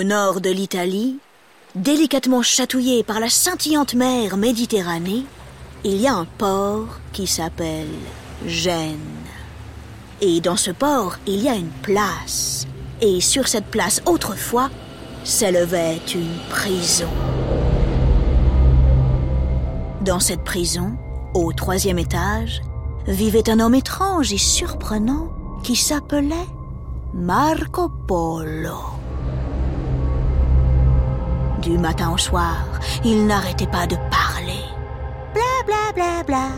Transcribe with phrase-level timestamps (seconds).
[0.00, 1.18] Au nord de l'Italie,
[1.74, 5.26] délicatement chatouillé par la scintillante mer Méditerranée,
[5.84, 7.98] il y a un port qui s'appelle
[8.46, 8.96] Gênes.
[10.22, 12.66] Et dans ce port, il y a une place.
[13.02, 14.70] Et sur cette place, autrefois,
[15.22, 17.10] s'élevait une prison.
[20.00, 20.96] Dans cette prison,
[21.34, 22.62] au troisième étage,
[23.06, 25.28] vivait un homme étrange et surprenant
[25.62, 26.48] qui s'appelait
[27.12, 28.99] Marco Polo.
[31.60, 32.64] Du matin au soir,
[33.04, 34.64] il n'arrêtait pas de parler.
[35.34, 36.48] Bla bla bla bla.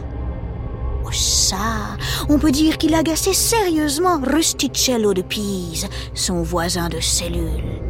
[1.05, 1.97] Oh ça,
[2.29, 7.81] on peut dire qu'il agaçait sérieusement Rusticello de Pise, son voisin de cellule.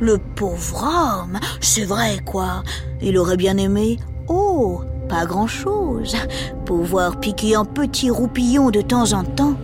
[0.00, 2.62] Le pauvre homme, c'est vrai quoi,
[3.00, 6.16] il aurait bien aimé, oh, pas grand-chose,
[6.66, 9.54] pouvoir piquer un petit roupillon de temps en temps.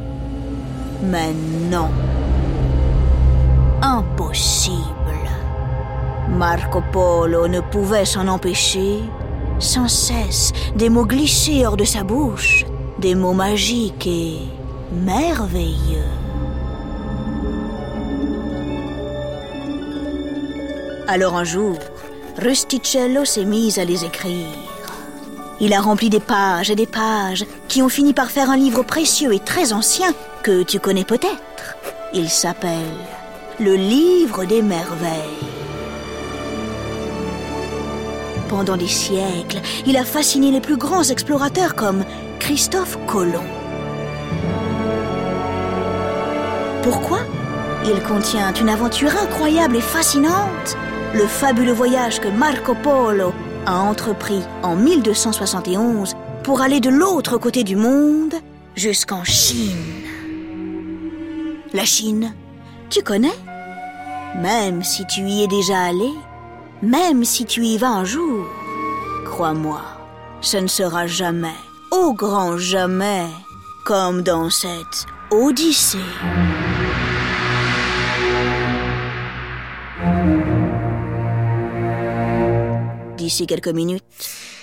[1.03, 1.35] Mais
[1.69, 1.89] non.
[3.83, 4.94] Impossible.
[6.35, 8.99] Marco Polo ne pouvait s'en empêcher.
[9.61, 12.65] Sans cesse, des mots glissés hors de sa bouche,
[12.99, 14.39] des mots magiques et
[14.93, 16.11] merveilleux.
[21.07, 21.79] Alors un jour,
[22.39, 24.49] Rusticello s'est mis à les écrire.
[25.61, 28.83] Il a rempli des pages et des pages qui ont fini par faire un livre
[28.83, 31.77] précieux et très ancien que tu connais peut-être.
[32.13, 32.99] Il s'appelle
[33.61, 35.54] Le Livre des Merveilles.
[38.49, 42.05] Pendant des siècles, il a fasciné les plus grands explorateurs comme
[42.39, 43.43] Christophe Colomb.
[46.83, 47.21] Pourquoi?
[47.87, 50.77] Il contient une aventure incroyable et fascinante,
[51.15, 53.33] le fabuleux voyage que Marco Polo
[53.67, 58.35] a entrepris en 1271 pour aller de l'autre côté du monde
[58.77, 60.05] jusqu'en Chine.
[61.73, 62.35] La Chine,
[62.91, 63.35] tu connais?
[64.41, 66.11] Même si tu y es déjà allé,
[66.85, 68.47] même si tu y vas un jour,
[69.25, 69.81] crois-moi,
[70.41, 71.57] ce ne sera jamais,
[71.91, 73.27] au grand jamais,
[73.87, 75.99] comme dans cette Odyssée.
[83.17, 84.05] D'ici quelques minutes,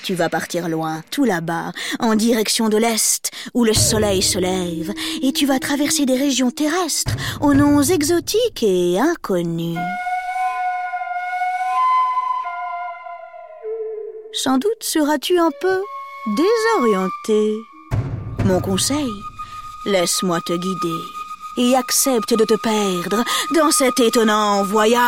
[0.03, 4.93] tu vas partir loin, tout là-bas, en direction de l'Est, où le soleil se lève,
[5.23, 9.79] et tu vas traverser des régions terrestres aux noms exotiques et inconnus.
[14.43, 15.83] Sans doute seras-tu un peu
[16.25, 17.63] désorienté.
[18.43, 19.11] Mon conseil,
[19.85, 20.99] laisse-moi te guider
[21.57, 25.03] et accepte de te perdre dans cet étonnant voyage.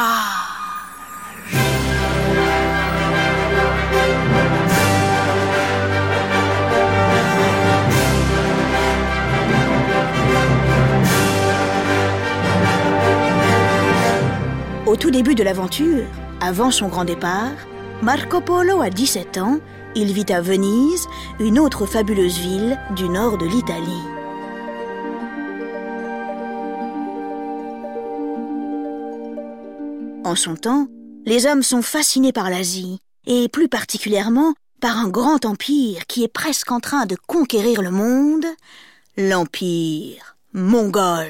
[14.85, 16.05] Au tout début de l'aventure,
[16.39, 17.49] avant son grand départ,
[18.03, 19.61] Marco Polo a 17 ans,
[19.95, 21.07] il vit à Venise,
[21.39, 24.03] une autre fabuleuse ville du nord de l'Italie.
[30.25, 30.87] En son temps,
[31.25, 36.33] les hommes sont fascinés par l'Asie, et plus particulièrement par un grand empire qui est
[36.33, 38.45] presque en train de conquérir le monde,
[39.15, 41.29] l'empire mongol.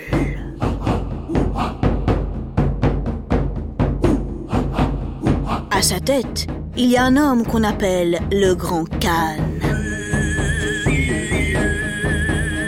[5.70, 9.38] À sa tête, il y a un homme qu'on appelle le Grand Khan.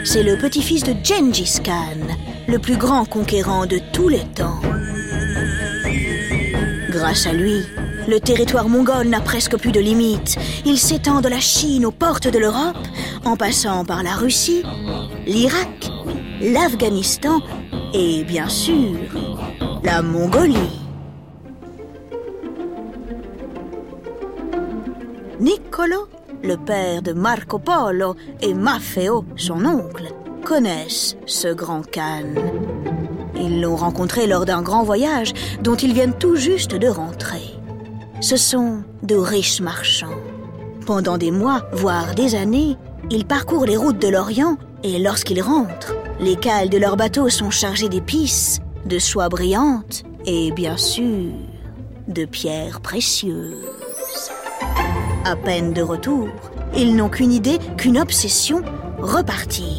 [0.04, 2.14] C'est le petit-fils de Gengis Khan,
[2.46, 4.60] le plus grand conquérant de tous les temps.
[6.90, 7.62] Grâce à lui,
[8.08, 10.38] le territoire mongol n'a presque plus de limites.
[10.64, 12.76] Il s'étend de la Chine aux portes de l'Europe,
[13.24, 14.62] en passant par la Russie,
[15.26, 15.90] l'Irak,
[16.40, 17.40] l'Afghanistan
[17.92, 18.94] et bien sûr
[19.82, 20.85] la Mongolie.
[25.46, 26.08] Niccolo,
[26.42, 30.12] le père de Marco Polo, et Maffeo, son oncle,
[30.44, 32.34] connaissent ce grand Khan.
[33.36, 35.32] Ils l'ont rencontré lors d'un grand voyage
[35.62, 37.54] dont ils viennent tout juste de rentrer.
[38.20, 40.18] Ce sont de riches marchands.
[40.84, 42.76] Pendant des mois, voire des années,
[43.12, 47.50] ils parcourent les routes de l'Orient et lorsqu'ils rentrent, les cales de leurs bateaux sont
[47.50, 51.30] chargées d'épices, de soie brillante et bien sûr
[52.08, 53.85] de pierres précieuses.
[55.28, 56.28] À peine de retour,
[56.76, 58.62] ils n'ont qu'une idée, qu'une obsession,
[58.98, 59.74] repartir.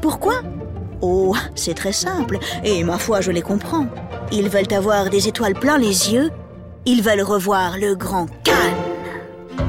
[0.00, 0.34] Pourquoi?
[1.00, 3.88] Oh, c'est très simple, et ma foi, je les comprends.
[4.30, 6.30] Ils veulent avoir des étoiles plein les yeux,
[6.86, 9.64] ils veulent revoir le grand Khan.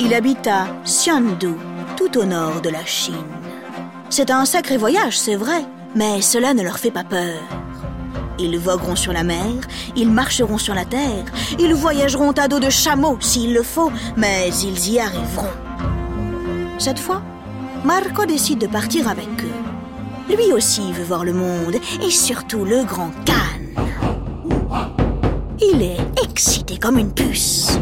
[0.00, 1.56] Il habite à Xiandu,
[1.94, 3.14] tout au nord de la Chine.
[4.08, 5.62] C'est un sacré voyage, c'est vrai,
[5.94, 7.36] mais cela ne leur fait pas peur.
[8.38, 9.46] Ils vogueront sur la mer,
[9.96, 11.24] ils marcheront sur la terre,
[11.58, 15.50] ils voyageront à dos de chameau s'il le faut, mais ils y arriveront.
[16.78, 17.22] Cette fois,
[17.84, 20.34] Marco décide de partir avec eux.
[20.34, 23.74] Lui aussi veut voir le monde et surtout le grand Cannes.
[25.60, 27.78] Il est excité comme une puce.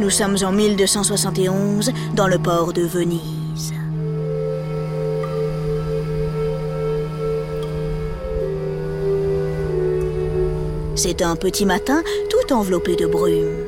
[0.00, 3.74] Nous sommes en 1271 dans le port de Venise.
[10.96, 13.66] C'est un petit matin tout enveloppé de brume.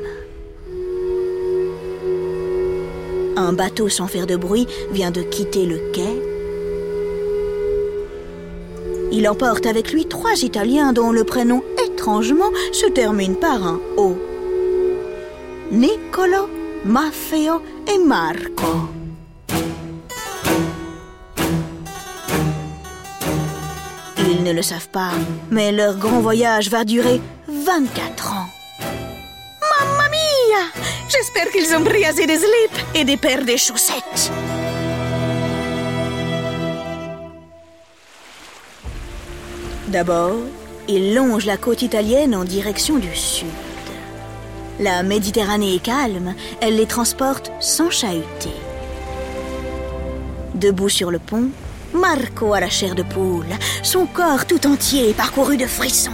[3.37, 6.19] Un bateau sans faire de bruit vient de quitter le quai.
[9.11, 14.17] Il emporte avec lui trois Italiens dont le prénom étrangement se termine par un O.
[15.73, 16.51] Niccolo,
[16.85, 18.89] Maffeo et Marco.
[24.19, 25.09] Ils ne le savent pas,
[25.49, 28.45] mais leur grand voyage va durer 24 ans.
[29.61, 34.31] Mamma mia J'espère qu'ils ont pris assez de slips et des paires de chaussettes.
[39.87, 40.35] D'abord,
[40.87, 43.47] ils longent la côte italienne en direction du sud.
[44.79, 48.53] La Méditerranée est calme, elle les transporte sans chahuter.
[50.55, 51.49] Debout sur le pont,
[51.93, 53.45] Marco a la chair de poule,
[53.83, 56.11] son corps tout entier est parcouru de frissons.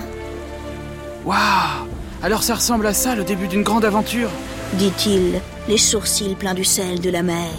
[1.26, 1.88] Waouh
[2.22, 4.30] Alors ça ressemble à ça, le début d'une grande aventure
[4.74, 7.50] dit-il, les sourcils pleins du sel de la mer.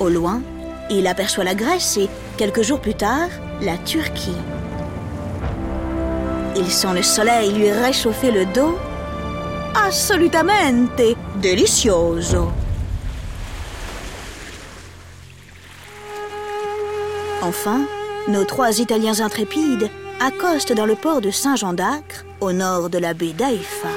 [0.00, 0.42] Au loin,
[0.90, 3.28] il aperçoit la Grèce et, quelques jours plus tard,
[3.60, 4.30] la Turquie.
[6.56, 8.76] Il sent le soleil lui réchauffer le dos.
[9.74, 12.52] Assolutamente delicioso.
[17.40, 17.86] Enfin,
[18.28, 19.90] nos trois Italiens intrépides
[20.20, 23.88] accostent dans le port de Saint-Jean d'Acre, au nord de la baie d'Aïfa.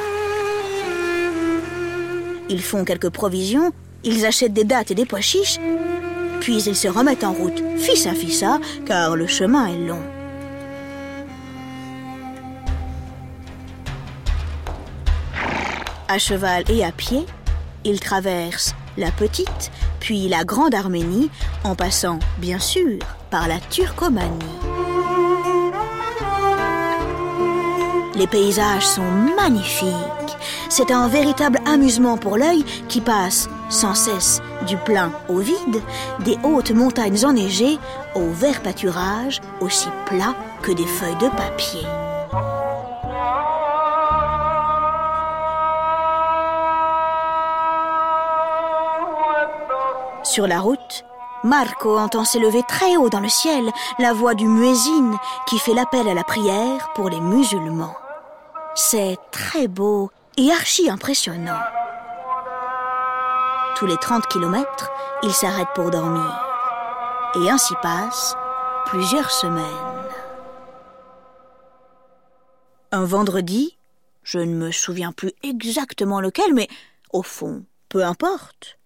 [2.49, 3.73] Ils font quelques provisions,
[4.03, 5.59] ils achètent des dattes et des pois chiches,
[6.39, 10.01] puis ils se remettent en route, fils à fissa, car le chemin est long.
[16.07, 17.25] À cheval et à pied,
[17.83, 21.31] ils traversent la petite, puis la grande Arménie,
[21.63, 22.99] en passant, bien sûr,
[23.31, 24.29] par la Turcomanie.
[28.15, 29.91] Les paysages sont magnifiques.
[30.69, 35.81] C'est un véritable amusement pour l'œil qui passe sans cesse du plein au vide,
[36.23, 37.77] des hautes montagnes enneigées
[38.13, 42.04] au vert pâturage aussi plat que des feuilles de papier.
[50.35, 51.05] Sur la route,
[51.45, 55.17] Marco entend s'élever très haut dans le ciel la voix du muezzin
[55.47, 57.95] qui fait l'appel à la prière pour les musulmans.
[58.75, 61.61] C'est très beau et archi impressionnant.
[63.77, 64.91] Tous les 30 kilomètres,
[65.23, 66.45] il s'arrête pour dormir.
[67.35, 68.35] Et ainsi passent
[68.87, 69.63] plusieurs semaines.
[72.91, 73.77] Un vendredi,
[74.23, 76.67] je ne me souviens plus exactement lequel, mais
[77.13, 78.77] au fond, peu importe.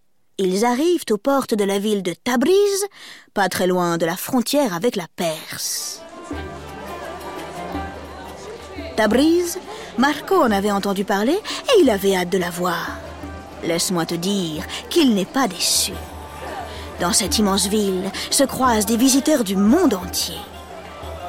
[0.41, 2.85] Ils arrivent aux portes de la ville de Tabriz,
[3.33, 6.01] pas très loin de la frontière avec la Perse.
[8.95, 9.59] Tabriz,
[9.97, 12.91] Marco en avait entendu parler et il avait hâte de la voir.
[13.65, 15.91] Laisse-moi te dire qu'il n'est pas déçu.
[17.01, 20.37] Dans cette immense ville se croisent des visiteurs du monde entier.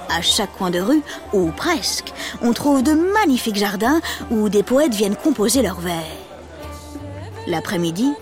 [0.08, 1.02] À chaque coin de rue,
[1.32, 2.12] ou presque,
[2.42, 4.00] on trouve de magnifiques jardins
[4.30, 6.04] où des poètes viennent composer leurs vers.
[7.48, 8.12] L'après-midi,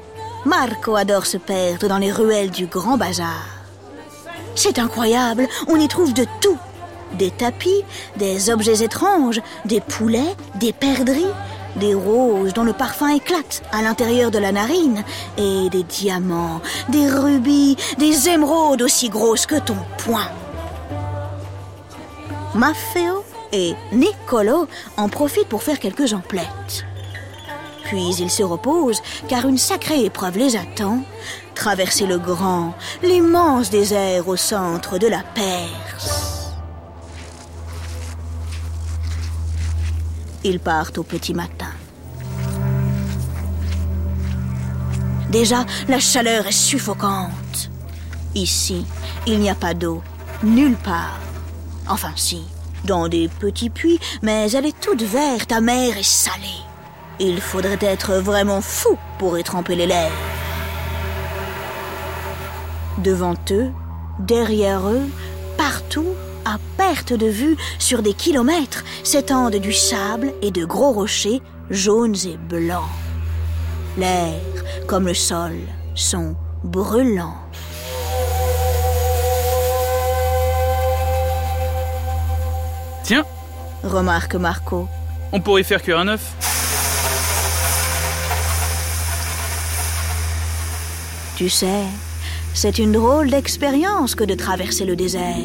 [0.45, 3.45] Marco adore se perdre dans les ruelles du Grand Bazar.
[4.55, 6.59] C'est incroyable, on y trouve de tout.
[7.15, 7.85] Des tapis,
[8.17, 11.27] des objets étranges, des poulets, des perdrix,
[11.77, 15.05] des roses dont le parfum éclate à l'intérieur de la narine,
[15.37, 20.29] et des diamants, des rubis, des émeraudes aussi grosses que ton poing.
[22.55, 24.67] Maffeo et Niccolo
[24.97, 26.85] en profitent pour faire quelques emplettes.
[27.89, 31.01] Puis ils se reposent car une sacrée épreuve les attend,
[31.55, 36.53] traverser le grand, l'immense désert au centre de la Perse.
[40.45, 41.73] Ils partent au petit matin.
[45.31, 47.71] Déjà, la chaleur est suffocante.
[48.35, 48.85] Ici,
[49.27, 50.03] il n'y a pas d'eau,
[50.43, 51.21] nulle part.
[51.89, 52.43] Enfin si,
[52.85, 56.68] dans des petits puits, mais elle est toute verte, amère et salée.
[57.21, 60.15] Il faudrait être vraiment fou pour y tremper les lèvres.
[62.99, 63.71] Devant eux,
[64.21, 65.07] derrière eux,
[65.57, 71.43] partout, à perte de vue, sur des kilomètres, s'étendent du sable et de gros rochers
[71.71, 72.89] jaunes et blancs.
[73.97, 74.41] L'air,
[74.87, 75.57] comme le sol,
[75.97, 77.35] sont brûlants.
[83.03, 83.25] Tiens,
[83.83, 84.87] remarque Marco.
[85.33, 86.48] on pourrait faire cuire un œuf.
[91.39, 91.85] Tu sais,
[92.53, 95.37] c'est une drôle d'expérience que de traverser le désert.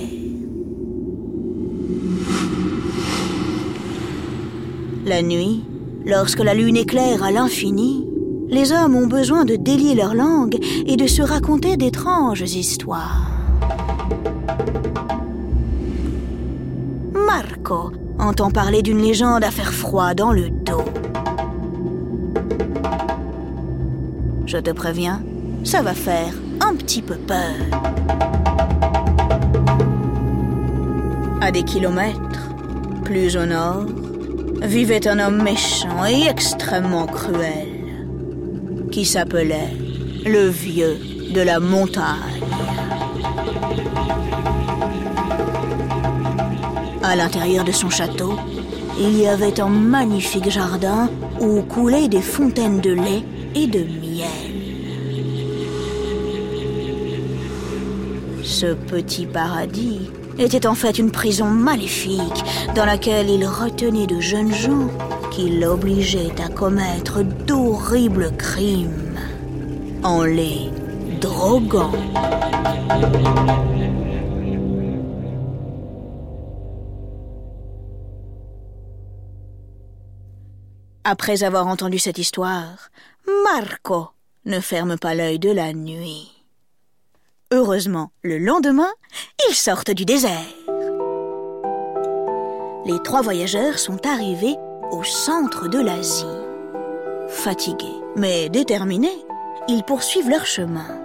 [5.06, 5.64] La nuit,
[6.04, 8.08] lorsque la lune éclaire à l'infini,
[8.50, 10.58] les hommes ont besoin de délier leur langue
[10.88, 13.30] et de se raconter d'étranges histoires.
[17.14, 20.86] Marco entend parler d'une légende à faire froid dans le dos.
[24.48, 25.22] Je te préviens,
[25.64, 27.56] ça va faire un petit peu peur.
[31.42, 32.50] À des kilomètres,
[33.04, 33.86] plus au nord,
[34.62, 37.68] vivait un homme méchant et extrêmement cruel,
[38.92, 39.74] qui s'appelait
[40.26, 40.98] le vieux
[41.34, 42.42] de la montagne.
[47.04, 48.40] À l'intérieur de son château,
[49.00, 51.10] il y avait un magnifique jardin
[51.42, 53.24] où coulaient des fontaines de lait
[53.56, 54.03] et de miel.
[58.64, 64.54] Ce petit paradis était en fait une prison maléfique dans laquelle il retenait de jeunes
[64.54, 64.88] gens
[65.32, 69.20] qui l'obligeaient à commettre d'horribles crimes
[70.02, 70.70] en les
[71.20, 71.92] droguant.
[81.04, 82.92] Après avoir entendu cette histoire,
[83.44, 84.08] Marco
[84.46, 86.33] ne ferme pas l'œil de la nuit.
[87.56, 88.90] Heureusement, le lendemain,
[89.48, 90.32] ils sortent du désert.
[92.84, 94.56] Les trois voyageurs sont arrivés
[94.92, 96.26] au centre de l'Asie.
[97.28, 99.24] Fatigués, mais déterminés,
[99.68, 101.00] ils poursuivent leur chemin.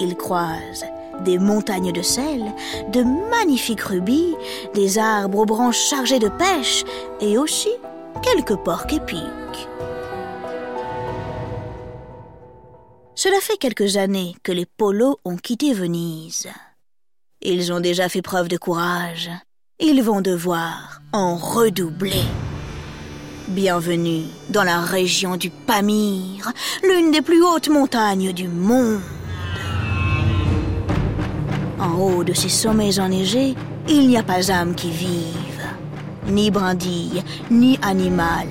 [0.00, 0.86] Ils croisent
[1.20, 2.52] des montagnes de sel,
[2.88, 4.34] de magnifiques rubis,
[4.74, 6.82] des arbres aux branches chargées de pêche
[7.20, 7.70] et aussi
[8.22, 9.68] quelques porcs épiques.
[13.24, 16.46] Cela fait quelques années que les polos ont quitté Venise.
[17.40, 19.30] Ils ont déjà fait preuve de courage.
[19.80, 22.22] Ils vont devoir en redoubler.
[23.48, 26.52] Bienvenue dans la région du Pamir,
[26.82, 29.00] l'une des plus hautes montagnes du monde.
[31.80, 33.54] En haut de ces sommets enneigés,
[33.88, 35.64] il n'y a pas âme qui vive,
[36.26, 38.48] ni brindille, ni animal,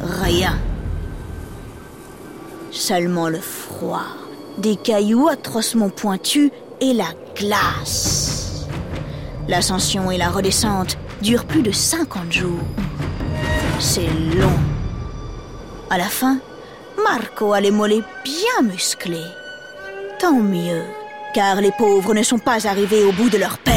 [0.00, 0.58] rien.
[2.70, 4.04] Seulement le froid,
[4.58, 8.66] des cailloux atrocement pointus et la glace.
[9.48, 12.60] L'ascension et la redescente durent plus de 50 jours.
[13.80, 14.58] C'est long.
[15.90, 16.38] À la fin,
[17.02, 19.26] Marco a les mollets bien musclés.
[20.18, 20.82] Tant mieux,
[21.32, 23.74] car les pauvres ne sont pas arrivés au bout de leur peine.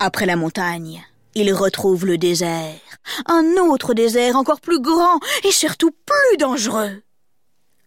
[0.00, 2.78] Après la montagne, ils retrouvent le désert.
[3.26, 7.02] Un autre désert encore plus grand et surtout plus dangereux.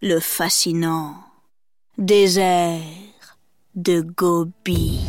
[0.02, 1.16] Le fascinant
[1.98, 2.82] désert
[3.76, 5.00] de Gobi.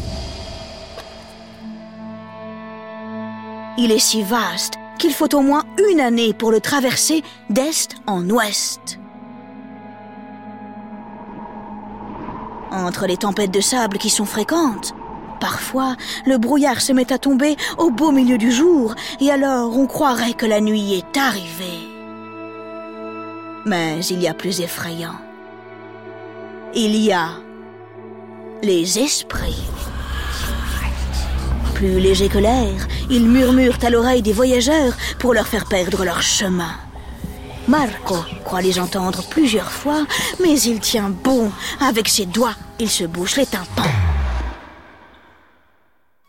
[3.79, 8.29] Il est si vaste qu'il faut au moins une année pour le traverser d'est en
[8.31, 8.99] ouest.
[12.71, 14.95] Entre les tempêtes de sable qui sont fréquentes,
[15.41, 19.87] parfois le brouillard se met à tomber au beau milieu du jour et alors on
[19.87, 21.89] croirait que la nuit est arrivée.
[23.65, 25.17] Mais il y a plus effrayant.
[26.75, 27.31] Il y a
[28.63, 29.65] les esprits.
[31.75, 36.23] Plus légers que l'air, ils murmurent à l'oreille des voyageurs pour leur faire perdre leur
[36.23, 36.73] chemin.
[37.69, 40.07] Marco croit les entendre plusieurs fois,
[40.41, 41.51] mais il tient bon.
[41.81, 43.86] Avec ses doigts, il se bouche les tympans.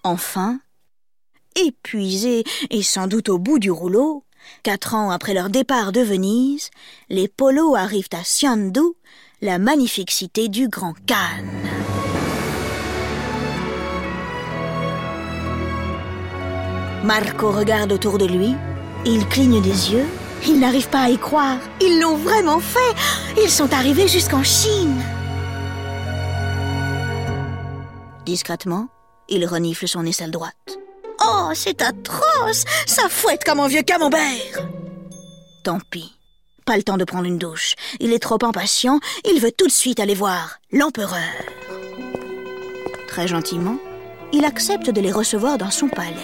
[0.07, 0.61] Enfin,
[1.57, 4.23] épuisés et sans doute au bout du rouleau,
[4.63, 6.69] quatre ans après leur départ de Venise,
[7.09, 8.79] les polos arrivent à Siandu,
[9.41, 11.43] la magnifique cité du Grand Khan.
[17.03, 18.55] Marco regarde autour de lui,
[19.05, 20.05] il cligne des yeux,
[20.47, 21.59] il n'arrive pas à y croire.
[21.81, 22.95] Ils l'ont vraiment fait.
[23.43, 25.01] Ils sont arrivés jusqu'en Chine.
[28.25, 28.87] Discrètement,
[29.29, 30.77] il renifle son aisselle droite.
[31.25, 34.67] Oh, c'est atroce Ça fouette comme un vieux camembert
[35.63, 36.13] Tant pis.
[36.65, 37.75] pas le temps de prendre une douche.
[37.99, 41.19] Il est trop impatient, il veut tout de suite aller voir l'empereur.
[43.07, 43.77] Très gentiment,
[44.31, 46.15] il accepte de les recevoir dans son palais.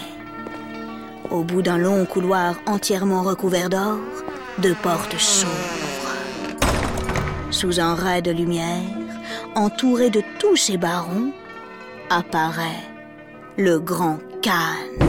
[1.30, 3.98] Au bout d'un long couloir entièrement recouvert d'or,
[4.58, 5.50] deux portes s'ouvrent.
[7.50, 8.82] Sous un ray de lumière,
[9.54, 11.32] entouré de tous ses barons,
[12.10, 12.93] apparaît
[13.56, 15.06] le grand Khan.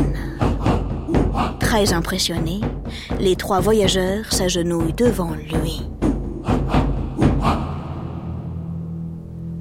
[1.60, 2.62] Très impressionnés,
[3.20, 5.82] les trois voyageurs s'agenouillent devant lui.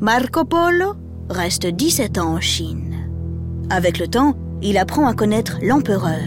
[0.00, 0.94] Marco Polo
[1.30, 3.08] reste 17 ans en Chine.
[3.70, 6.20] Avec le temps, il apprend à connaître l'empereur.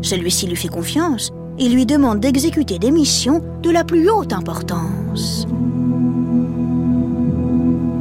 [0.00, 5.46] Celui-ci lui fait confiance et lui demande d'exécuter des missions de la plus haute importance.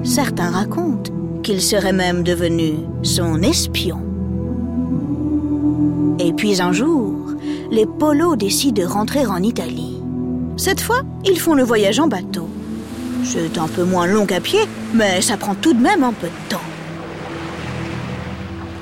[0.03, 3.99] Certains racontent qu'il serait même devenu son espion.
[6.19, 7.15] Et puis un jour,
[7.71, 9.97] les polos décident de rentrer en Italie.
[10.57, 12.47] Cette fois, ils font le voyage en bateau.
[13.23, 14.61] C'est un peu moins long qu'à pied,
[14.93, 16.61] mais ça prend tout de même un peu de temps.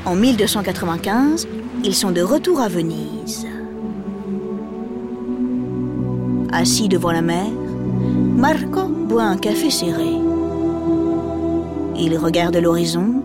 [0.05, 1.47] En 1295,
[1.83, 3.45] ils sont de retour à Venise.
[6.51, 7.45] Assis devant la mer,
[8.35, 10.15] Marco boit un café serré.
[12.01, 13.21] Il regarde l'horizon.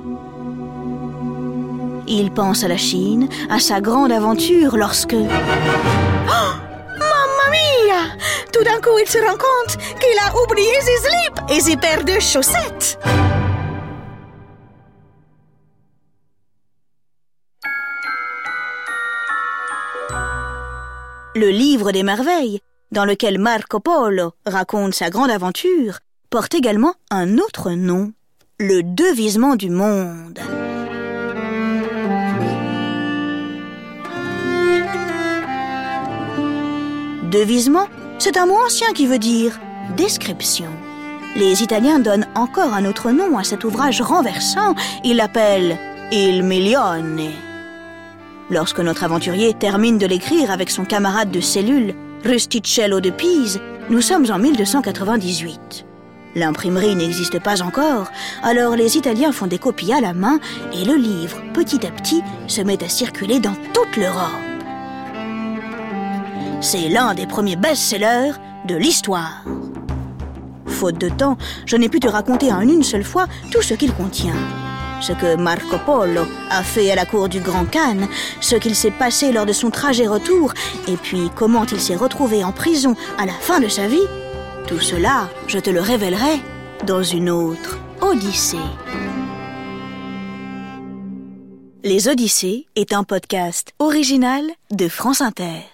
[2.09, 5.15] Il pense à la Chine, à sa grande aventure lorsque...
[5.15, 5.17] Oh
[6.99, 8.17] Mamma mia
[8.53, 12.05] Tout d'un coup, il se rend compte qu'il a oublié ses slips et ses paires
[12.05, 12.99] de chaussettes.
[21.37, 27.39] Le livre des merveilles, dans lequel Marco Polo raconte sa grande aventure, porte également un
[27.39, 28.13] autre nom,
[28.61, 30.39] le devisement du monde.
[37.33, 37.89] Devisement,
[38.21, 39.59] c'est un mot ancien qui veut dire
[39.97, 40.69] description.
[41.35, 45.77] Les Italiens donnent encore un autre nom à cet ouvrage renversant, ils l'appellent
[46.13, 47.33] Il Milione.
[48.51, 51.93] Lorsque notre aventurier termine de l'écrire avec son camarade de cellule,
[52.25, 55.87] Rusticello de Pise, nous sommes en 1298.
[56.35, 58.11] L'imprimerie n'existe pas encore,
[58.43, 60.41] alors les Italiens font des copies à la main
[60.73, 64.31] et le livre, petit à petit, se met à circuler dans toute l'Europe.
[66.61, 68.33] C'est l'un des premiers best-sellers
[68.67, 69.45] de l'histoire.
[70.67, 73.93] Faute de temps, je n'ai pu te raconter en une seule fois tout ce qu'il
[73.93, 74.35] contient.
[75.01, 78.09] Ce que Marco Polo a fait à la cour du Grand Khan,
[78.41, 80.53] ce qu'il s'est passé lors de son trajet retour,
[80.89, 84.09] et puis comment il s'est retrouvé en prison à la fin de sa vie,
[84.67, 86.41] tout cela, je te le révélerai
[86.87, 88.57] dans une autre Odyssée.
[91.83, 95.74] Les Odyssées est un podcast original de France Inter.